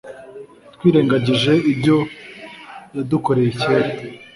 twirengagije 0.73 1.53
ibyo 1.71 1.97
yadukoreye 2.95 3.51
kera 3.61 3.89